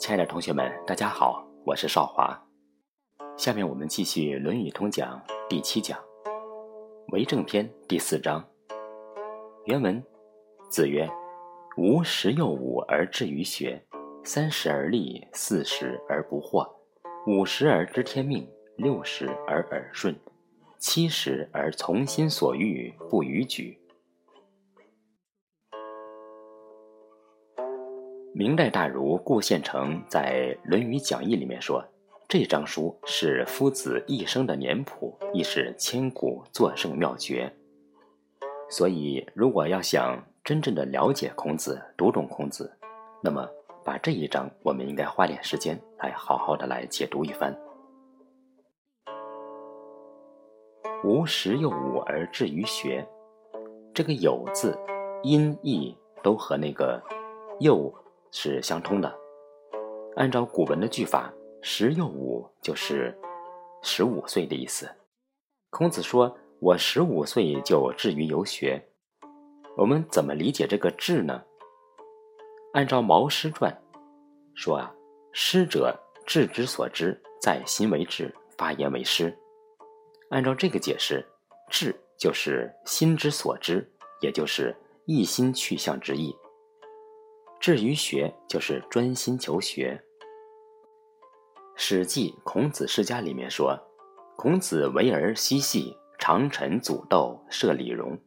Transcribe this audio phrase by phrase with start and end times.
[0.00, 2.34] 亲爱的同学们，大家好，我是少华。
[3.36, 5.98] 下面我们继续《论语通讲》第七讲
[7.12, 8.42] 《为政篇》第四章。
[9.66, 10.02] 原文：
[10.70, 11.06] 子曰
[11.76, 13.78] ：“吾十有五而志于学，
[14.24, 16.66] 三十而立，四十而不惑，
[17.26, 20.18] 五十而知天命，六十而耳顺，
[20.78, 23.78] 七十而从心所欲不逾矩。”
[28.32, 31.84] 明代大儒顾宪成在《论语讲义》里面说，
[32.28, 37.52] 这张书是夫子一生的年谱，亦是千古作圣妙诀。
[38.68, 42.72] 所以，如果要想真正的了解孔子、读懂孔子，
[43.20, 43.48] 那么
[43.84, 47.52] 把这一章，我们应该花点时间来好好的来解读一番。
[51.02, 53.04] 吾十有五而志于学，
[53.92, 54.78] 这个“有”字，
[55.24, 57.02] 音译都和那个
[57.58, 57.92] “又”。
[58.32, 59.14] 是相通的。
[60.16, 63.16] 按照古文的句法，“十有五”就是
[63.82, 64.90] 十五岁的意思。
[65.70, 68.82] 孔子说：“我十五岁就志于游学。”
[69.76, 71.42] 我们怎么理解这个“志”呢？
[72.72, 73.72] 按照《毛诗传》
[74.54, 74.92] 说啊
[75.32, 79.36] ，“师者，志之所知，在心为志，发言为师。”
[80.30, 81.24] 按照这个解释
[81.70, 83.88] ，“志”就是心之所知，
[84.20, 86.36] 也就是一心去向之意。
[87.60, 90.02] 至于学，就是专心求学。
[91.76, 93.78] 《史记·孔子世家》里面说
[94.34, 98.18] ：“孔子为儿嬉戏，常陈祖豆，设礼容。”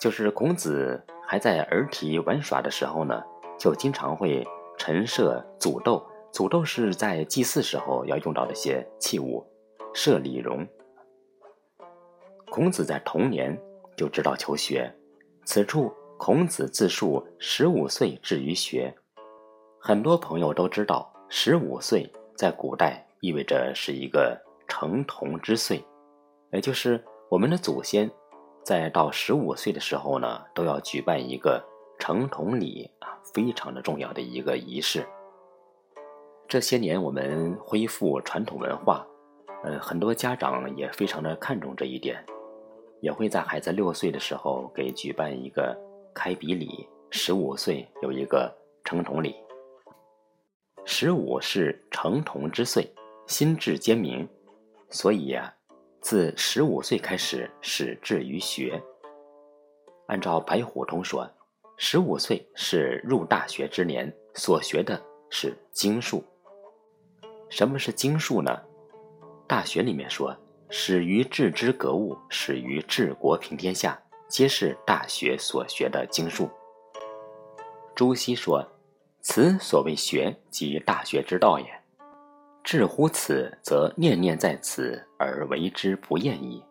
[0.00, 3.20] 就是孔子还在儿体玩耍的时候呢，
[3.58, 4.46] 就经常会
[4.78, 6.06] 陈设祖豆。
[6.30, 9.44] 祖豆是在祭祀时候要用到的一些器物，
[9.94, 10.64] 设礼容。
[12.50, 13.60] 孔子在童年
[13.96, 14.94] 就知道求学，
[15.44, 15.92] 此处。
[16.18, 18.92] 孔子自述十五岁至于学，
[19.78, 25.84] 很多朋友都知道，十五岁在古代意味着是一个成童之岁，
[26.52, 28.10] 也就是我们的祖先
[28.64, 31.62] 在到十五岁的时候呢，都要举办一个
[31.98, 35.06] 成童礼啊，非常的重要的一个仪式。
[36.48, 39.06] 这些年我们恢复传统文化，
[39.64, 42.24] 呃，很多家长也非常的看重这一点，
[43.02, 45.76] 也会在孩子六岁的时候给举办一个。
[46.16, 48.50] 开笔礼，十五岁有一个
[48.84, 49.36] 成童礼。
[50.86, 52.90] 十五是成童之岁，
[53.26, 54.26] 心智坚明，
[54.88, 55.54] 所以呀，
[56.00, 58.82] 自十五岁开始始志于学。
[60.06, 61.30] 按照白虎通说，
[61.76, 64.98] 十五岁是入大学之年，所学的
[65.28, 66.24] 是经术。
[67.50, 68.58] 什么是经术呢？
[69.46, 70.34] 大学里面说，
[70.70, 74.00] 始于治之格物，始于治国平天下。
[74.28, 76.50] 皆是大学所学的经术。
[77.94, 78.66] 朱熹说
[79.22, 81.66] ：“此所谓学，即大学之道也。
[82.64, 86.62] 至乎此，则念念在此而为之不厌矣。”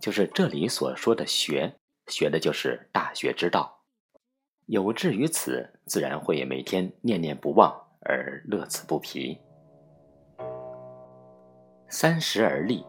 [0.00, 1.72] 就是这里所说的学，
[2.08, 3.78] 学的就是大学之道。
[4.66, 9.38] 有志于此，自然会每天念念不忘而乐此不疲。
[11.88, 12.84] 三十而立，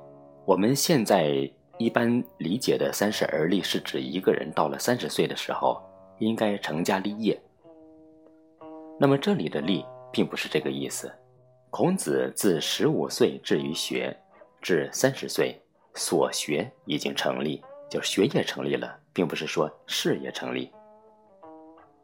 [0.46, 1.52] 我们现在。
[1.80, 5.80] 一般理解的“三十而立”是指一个人到了三十岁的时候，
[6.18, 7.40] 应该成家立业。
[9.00, 11.12] 那么这里的“立”并不是这个意思。
[11.70, 14.18] 孔子自十五岁至于学，
[14.60, 15.56] 至三十岁，
[15.94, 20.72] 所学已经成立，就学业成立了，并不是说事业成立。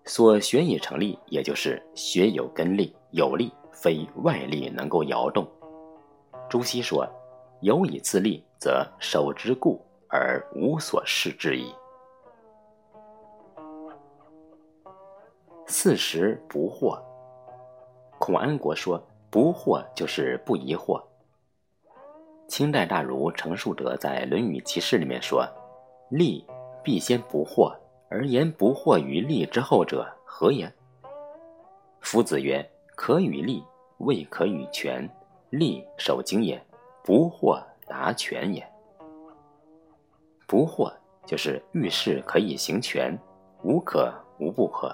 [0.06, 5.48] 所学已成立，也就是学有根力，有力非外力能够摇动。
[6.48, 7.10] 朱熹说。
[7.62, 11.76] 有以自立，则守之固而无所事之矣。
[15.68, 16.98] 四十不惑。
[18.20, 21.04] 孔安国说：“不惑就是不疑惑。”
[22.48, 25.46] 清代大儒程树德在《论语集释》里面说
[26.08, 26.48] ：“利
[26.82, 27.76] 必先不惑，
[28.10, 30.72] 而言不惑于利之后者，何也？”
[32.00, 32.66] 夫子曰
[32.96, 33.62] ：“可与利，
[33.98, 35.10] 未可与权。
[35.50, 36.66] 利守经也。”
[37.04, 37.62] 不惑
[37.94, 38.68] 达权也。
[40.48, 40.92] 不惑
[41.28, 43.16] 就是遇事可以行权，
[43.64, 44.90] 无可无不可；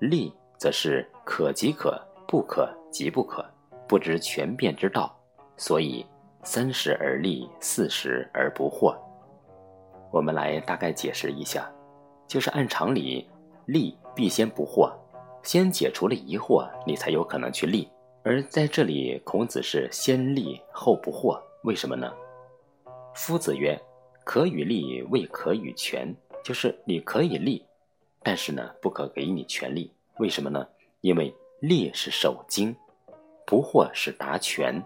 [0.00, 1.96] 立则是可即可，
[2.26, 3.44] 不可即不可，
[3.86, 5.16] 不知权变之道。
[5.56, 6.04] 所以
[6.42, 8.96] 三十而立，四十而不惑。
[10.10, 11.70] 我们来大概解释一下，
[12.26, 13.28] 就是按常理，
[13.66, 14.92] 立必先不惑，
[15.44, 17.88] 先解除了疑惑，你才有可能去立。
[18.24, 22.12] 而在这里，孔子是先立后不惑，为什么呢？
[23.14, 23.80] 夫子曰
[24.24, 26.14] ：“可与立，未可与权。”
[26.44, 27.64] 就是你可以立，
[28.22, 29.90] 但是呢，不可给你权利。
[30.18, 30.66] 为什么呢？
[31.00, 32.76] 因为立是守经，
[33.46, 34.82] 不惑是达权。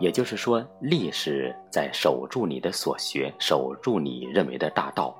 [0.00, 5.14] 也就是说，立是在守住你的所学，守住你认为的大道，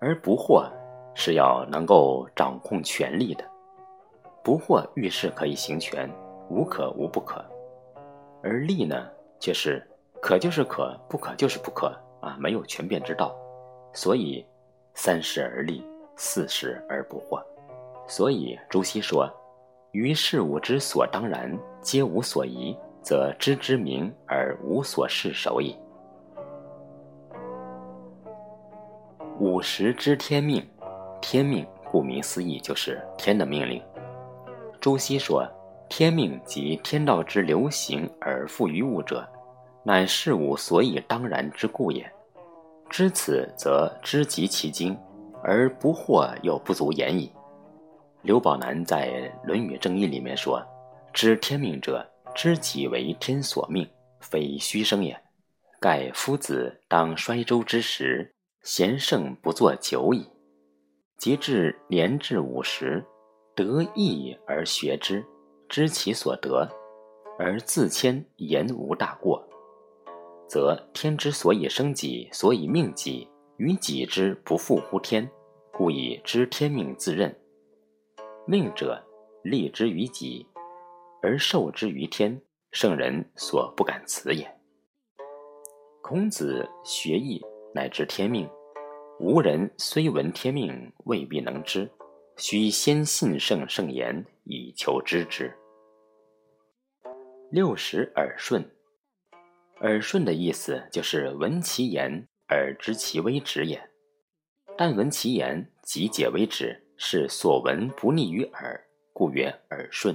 [0.00, 0.68] 而不惑
[1.14, 3.44] 是要能够掌控权力的。
[4.42, 6.10] 不惑遇事可以行权，
[6.50, 7.42] 无可无不可，
[8.42, 9.08] 而力呢，
[9.38, 9.86] 却是
[10.20, 11.86] 可就是可，不可就是不可
[12.20, 13.34] 啊，没有权变之道。
[13.92, 14.44] 所以，
[14.94, 15.84] 三十而立，
[16.16, 17.42] 四十而不惑。
[18.06, 19.28] 所以朱熹说
[19.92, 25.74] ：“于事物之所当然，皆无所疑。”则知之明而无所事守也。
[29.38, 30.62] 五十知天命，
[31.18, 33.82] 天命顾名思义就是天的命令。
[34.82, 35.48] 朱熹说
[35.88, 39.26] ：“天命即天道之流行而赋于物者，
[39.82, 42.10] 乃事物所以当然之故也。
[42.88, 44.98] 知此，则知极其精，
[45.42, 47.32] 而不惑又不足言矣。”
[48.22, 49.08] 刘宝南在
[49.46, 50.62] 《论语正义》里面说
[51.12, 53.84] ：“知天命者。”知己为天所命，
[54.20, 55.20] 非虚生也。
[55.80, 60.24] 盖夫子当衰周之时，贤圣不作久矣。
[61.18, 63.04] 及至年至五十，
[63.56, 65.24] 得意而学之，
[65.68, 66.68] 知其所得，
[67.36, 69.44] 而自谦言无大过，
[70.50, 75.30] 则天之所以生己，所以命己，于己之不复乎天，
[75.72, 77.32] 故以知天命自任。
[78.48, 79.00] 命者，
[79.44, 80.44] 立之于己。
[81.22, 82.42] 而受之于天，
[82.72, 84.52] 圣人所不敢辞也。
[86.02, 87.40] 孔子学艺
[87.72, 88.50] 乃知天命，
[89.20, 91.88] 吾人虽闻天命，未必能知，
[92.36, 95.54] 须先信圣圣言，以求知之。
[97.52, 98.68] 六十耳顺，
[99.82, 103.80] 耳顺的意思就是闻其言而知其微旨也。
[104.76, 108.78] 但闻其言即解为止，是所闻不逆于耳，
[109.14, 110.14] 故曰耳顺。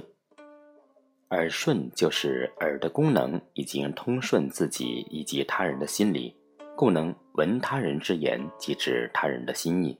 [1.30, 6.36] 耳顺就是耳的功能已经通顺自己以及他人的心理，
[6.76, 9.98] 故能闻他人之言，即知他人的心意。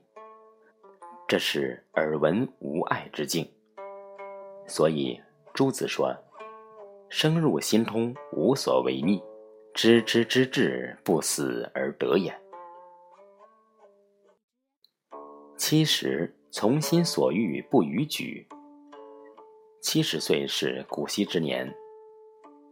[1.26, 3.44] 这是耳闻无碍之境。
[4.68, 5.20] 所以
[5.52, 6.16] 朱子说
[7.10, 9.20] ：“声入心通，无所为逆，
[9.76, 12.34] 知之之至，不死而得也。”
[15.58, 18.48] 七十从心所欲，不逾矩。
[19.82, 21.70] 七十岁是古稀之年，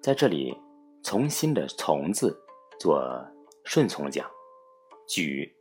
[0.01, 0.57] 在这里，
[1.03, 2.35] 从心的“从”字
[2.81, 3.07] 做
[3.67, 4.27] 顺从讲，
[5.07, 5.55] 矩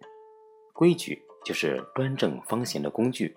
[0.71, 3.35] 规矩就是端正方形的工具。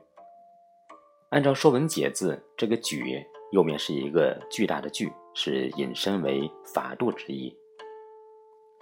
[1.31, 3.21] 按照《说文解字》，这个“矩”
[3.51, 7.53] 右面是一个巨大的“巨”，是引申为法度之意。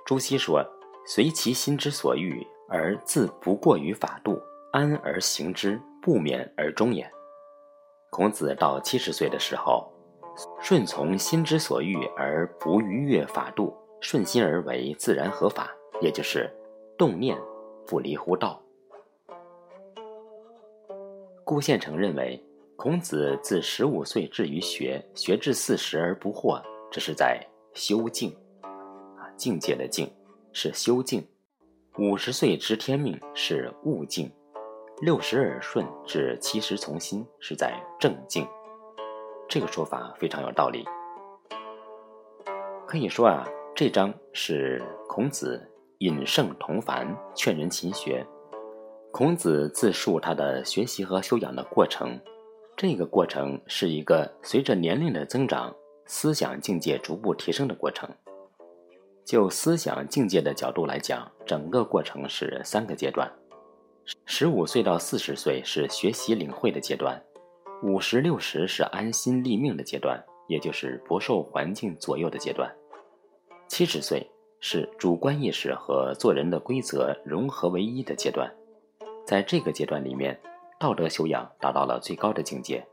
[0.05, 0.63] 朱熹说
[1.07, 4.39] ：“随其心之所欲，而自不过于法度，
[4.71, 7.11] 安而行之，不免而终也。”
[8.13, 9.91] 孔子到七十岁的时候，
[10.61, 15.71] 顺从心之所欲而不逾越法度，顺心而为，自然合法，
[16.03, 16.51] 也就是
[16.99, 17.39] 动念
[17.87, 18.61] 不离乎道。
[21.45, 22.43] 顾宪成认为，
[22.77, 27.43] 孔子自十五岁至于学，学至四十而不惑，这是在
[27.73, 28.37] 修静，
[29.37, 30.11] 境界的境
[30.53, 31.27] 是修境。
[31.99, 34.31] 五十岁知天命是悟境。
[35.01, 38.47] 六十耳顺至七十从心，是在正境。
[39.49, 40.85] 这个说法非常有道理。
[42.87, 45.61] 可以说啊，这章是孔子
[45.99, 48.25] 引圣同凡，劝人勤学。
[49.11, 52.19] 孔子自述他的学习和修养的过程，
[52.77, 55.75] 这个过程是一个随着年龄的增长，
[56.07, 58.09] 思想境界逐步提升的过程。
[59.25, 63.31] 就思想境界的角度来讲，整个过程是三个阶段。
[64.27, 67.21] 十五岁到四十岁是学习领会的阶段，
[67.83, 72.71] 五十六十是安心立命的阶段，也就是不受环境左右的阶段。
[73.67, 78.53] 七十岁是主观意识和做人的规则融合为一的阶段。
[79.27, 80.39] 在这个阶段里面，
[80.79, 82.87] 道德修养达到了最高的境界。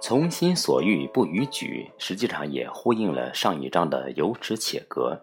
[0.00, 5.20] 从心所欲不逾矩，实际上也呼应了上一章的有耻且格。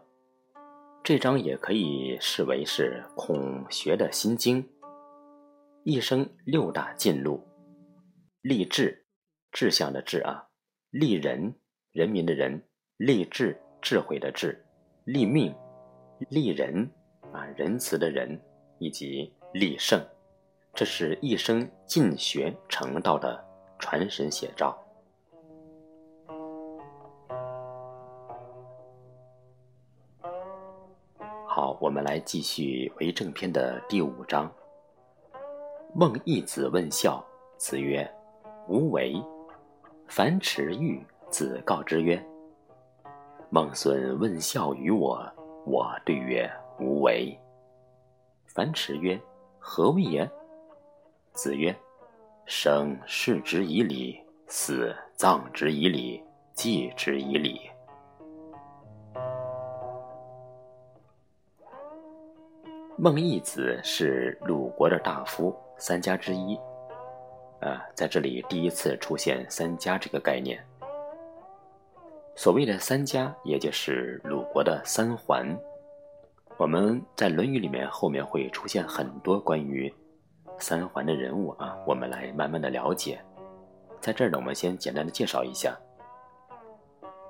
[1.08, 4.62] 这章也可以视为是孔学的心经。
[5.86, 7.42] 一生六大进路：
[8.42, 9.06] 立志，
[9.54, 10.50] 志向的志啊；
[10.90, 11.56] 立人，
[11.94, 12.60] 人民的人；
[12.98, 14.54] 立志，智慧的智；
[15.06, 15.56] 立命，
[16.30, 16.92] 立人
[17.32, 18.38] 啊，仁慈的人；
[18.78, 20.06] 以及立圣，
[20.74, 23.42] 这是一生进学成道的
[23.80, 24.78] 传神写照。
[31.98, 34.48] 我们来继续为正篇的第五章。
[35.96, 37.26] 孟义子问孝，
[37.58, 38.08] 子曰
[38.70, 39.20] ：“无为。”
[40.08, 42.24] 樊迟欲子告之曰
[43.50, 45.28] ：“孟孙问孝于我，
[45.66, 46.48] 我对曰：
[46.80, 47.36] 无为。
[48.46, 49.20] 樊迟曰：
[49.58, 50.30] 何谓也？
[51.34, 51.76] 子曰：
[52.46, 56.24] 生视之以礼，死葬之以礼，
[56.54, 57.60] 祭之以礼。
[63.00, 66.60] 孟义子是鲁国的大夫，三家之一。
[67.60, 70.60] 啊，在这里第一次出现“三家”这个概念。
[72.36, 75.48] 所谓的“三家”，也就是鲁国的三桓。
[76.58, 79.94] 我们在《论语》里面后面会出现很多关于
[80.58, 83.22] 三桓的人物啊，我们来慢慢的了解。
[84.02, 85.78] 在这儿呢，我们先简单的介绍一下。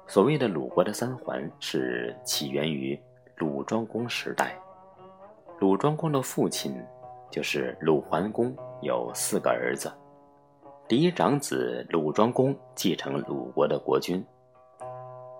[0.07, 2.97] 所谓的鲁国的三桓，是起源于
[3.35, 4.57] 鲁庄公时代。
[5.59, 6.79] 鲁庄公的父亲
[7.31, 9.91] 就是鲁桓公，有四个儿子。
[10.87, 14.23] 嫡长子鲁庄公继承鲁国的国君。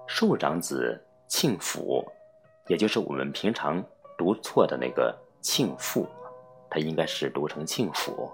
[0.08, 2.04] 庶长子庆府，
[2.68, 3.84] 也就是我们平常
[4.18, 6.08] 读错的那个庆父，
[6.68, 8.32] 他应该是读成庆府。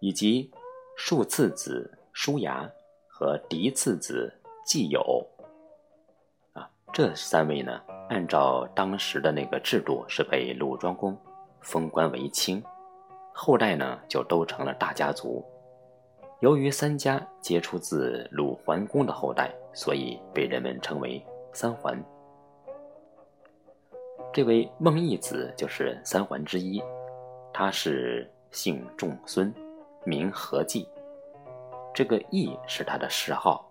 [0.00, 0.50] 以及
[0.96, 2.70] 庶次子叔牙
[3.08, 4.30] 和嫡次子
[4.66, 5.26] 季友。
[6.52, 7.80] 啊这三位呢，
[8.10, 11.16] 按照当时的那个制度，是被鲁庄公
[11.60, 12.60] 封官为卿，
[13.32, 15.44] 后代呢就都成了大家族。
[16.40, 21.96] 由于三家皆出自鲁桓公的后代，所以被人们称为三桓。
[24.32, 26.82] 这位孟义子就是三桓之一，
[27.52, 29.54] 他是姓仲孙，
[30.02, 30.88] 名何季，
[31.94, 33.64] 这个义是他的谥号。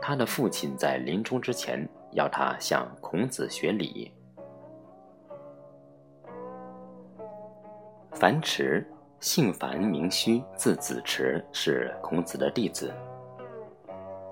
[0.00, 4.12] 他的父亲在临终之前要他向孔子学礼。
[8.12, 8.86] 樊迟，
[9.20, 12.92] 姓樊，名须，字子迟，是孔子的弟子。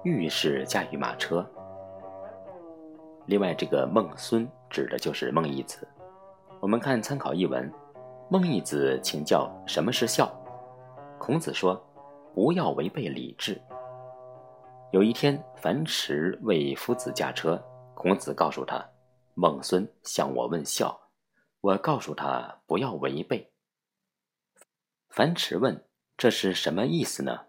[0.05, 1.47] 御是驾驭马车。
[3.27, 5.87] 另外，这个孟孙指的就是孟义子。
[6.61, 7.71] 我们看参考译文，
[8.31, 10.31] 孟义子请教什么是孝，
[11.19, 11.83] 孔子说
[12.35, 13.61] ：“不要违背礼制。”
[14.95, 17.61] 有一天，樊迟为夫子驾车，
[17.97, 18.81] 孔子告诉他
[19.35, 20.97] ：“孟孙向我问孝，
[21.63, 23.45] 我告诉他不要违背。”
[25.11, 25.85] 樊迟问
[26.17, 27.41] ：“这是什么意思呢？”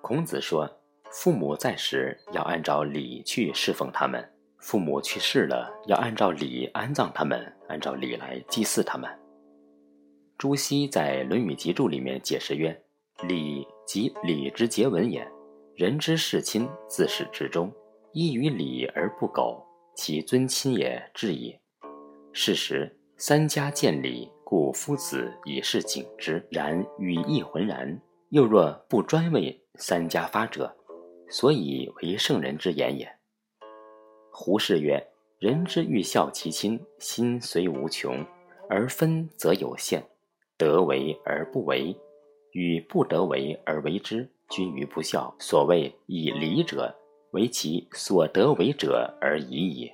[0.00, 0.70] 孔子说
[1.10, 4.24] ：“父母在时要按照礼去侍奉他们，
[4.58, 9.10] 父母去世了要按照礼安葬他们，按照礼来祭祀他们。”
[10.38, 12.80] 朱熹在《论语集注》里面解释曰
[13.26, 15.28] ：“礼即礼之节文也。”
[15.76, 17.72] 人之视亲，自始至终，
[18.12, 19.60] 依于礼而不苟，
[19.96, 21.60] 其尊亲也至也。
[22.32, 26.46] 是时，三家见礼，故夫子以是敬之。
[26.48, 30.72] 然语意浑然，又若不专为三家发者，
[31.28, 33.10] 所以为圣人之言也。
[34.30, 35.04] 胡适曰
[35.40, 38.24] ：“人之欲孝其亲，心虽无穷，
[38.68, 40.00] 而分则有限，
[40.56, 41.96] 得为而不为，
[42.52, 46.94] 与不得为而为之。”君于不孝，所谓以礼者，
[47.32, 49.90] 为其所得为者而已矣。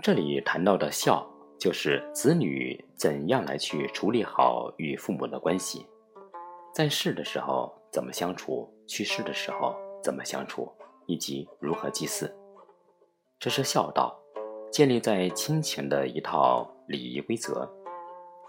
[0.00, 5.84] 这里谈到的孝，就是子女怎样来去处理好与父母的关系，
[6.72, 10.72] 在世的时候怎么相处，去世的时候怎么相处，
[11.06, 12.32] 以及如何祭祀，
[13.40, 14.16] 这是孝道，
[14.70, 17.68] 建立在亲情的一套礼仪规则。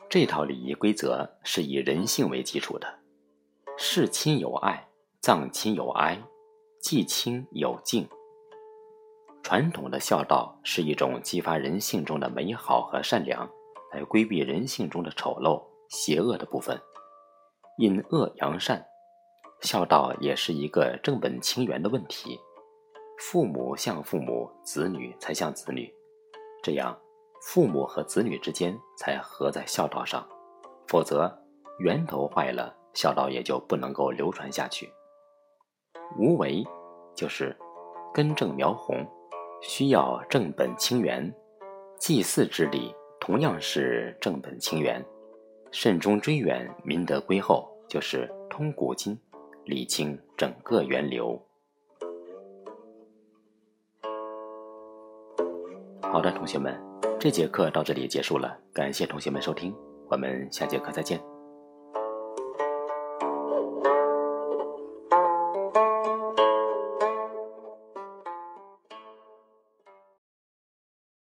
[0.10, 3.00] 这套礼仪规则是以人性为基础的，
[3.78, 4.90] 事亲有爱，
[5.22, 6.20] 葬亲有哀，
[6.82, 8.10] 祭亲有敬。
[9.44, 13.48] 传统的孝道是一种激发人性中的美好和善良，
[13.94, 16.82] 来规避人性中的丑陋、邪恶的部分，
[17.78, 18.84] 引恶扬善。
[19.62, 22.40] 孝道也是一个正本清源的问题，
[23.20, 25.94] 父母像父母，子女才像子女，
[26.64, 27.00] 这样。
[27.42, 30.28] 父母和子女之间才合在孝道上，
[30.88, 31.32] 否则
[31.80, 34.92] 源头坏了，孝道也就不能够流传下去。
[36.18, 36.66] 无为
[37.16, 37.56] 就是
[38.14, 39.06] 根正苗红，
[39.62, 41.34] 需要正本清源。
[41.98, 45.04] 祭祀之礼同样是正本清源，
[45.72, 49.20] 慎终追远，民德归厚，就是通古今，
[49.66, 51.42] 理清整个源流。
[56.02, 56.89] 好的，同学们。
[57.20, 59.76] 这节课到这里结束了，感谢同学们收听，
[60.10, 61.22] 我们下节课再见。